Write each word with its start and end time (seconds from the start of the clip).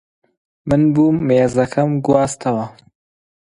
من 0.69 0.81
بووم 0.93 1.17
مێزەکەم 1.27 1.89
گواستەوە. 2.05 2.65